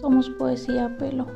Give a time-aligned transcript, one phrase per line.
[0.00, 1.26] Somos poesía pelo.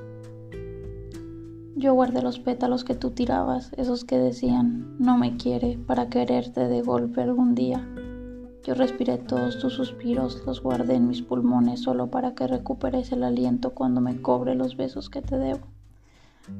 [1.77, 6.67] Yo guardé los pétalos que tú tirabas, esos que decían, no me quiere, para quererte
[6.67, 7.87] de golpe algún día.
[8.63, 13.25] Yo respiré todos tus suspiros, los guardé en mis pulmones solo para que recuperes el
[13.25, 15.67] aliento cuando me cobre los besos que te debo.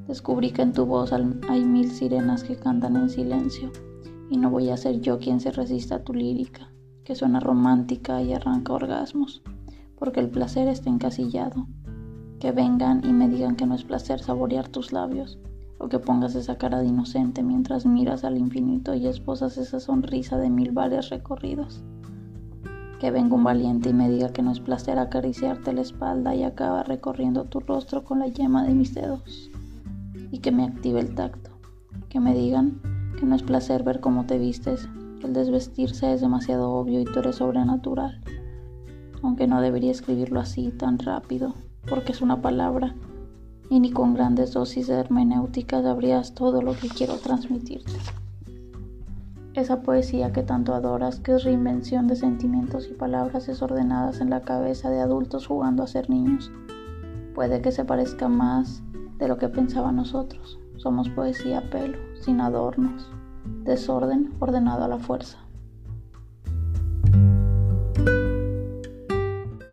[0.07, 3.73] Descubrí que en tu voz hay mil sirenas que cantan en silencio,
[4.29, 6.71] y no voy a ser yo quien se resista a tu lírica,
[7.03, 9.41] que suena romántica y arranca orgasmos,
[9.97, 11.67] porque el placer está encasillado
[12.41, 15.39] que vengan y me digan que no es placer saborear tus labios,
[15.79, 20.39] o que pongas esa cara de inocente mientras miras al infinito y esposas esa sonrisa
[20.39, 21.83] de mil vales recorridos.
[23.01, 26.43] Que venga un valiente y me diga que no es placer acariciarte la espalda y
[26.43, 29.51] acaba recorriendo tu rostro con la yema de mis dedos,
[30.31, 31.51] y que me active el tacto.
[32.09, 32.81] Que me digan
[33.19, 34.89] que no es placer ver cómo te vistes,
[35.21, 38.21] que el desvestirse es demasiado obvio y tú eres sobrenatural,
[39.23, 41.55] aunque no debería escribirlo así tan rápido
[41.89, 42.95] porque es una palabra,
[43.71, 47.93] y ni con grandes dosis de hermenéutica sabrías todo lo que quiero transmitirte.
[49.55, 54.41] Esa poesía que tanto adoras, que es reinvención de sentimientos y palabras desordenadas en la
[54.41, 56.51] cabeza de adultos jugando a ser niños,
[57.35, 58.83] puede que se parezca más
[59.19, 60.59] de lo que pensaba nosotros.
[60.77, 63.09] Somos poesía pelo, sin adornos,
[63.63, 65.44] desorden ordenado a la fuerza.